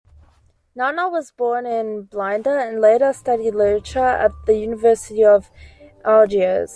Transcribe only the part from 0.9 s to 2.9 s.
was born in Blida and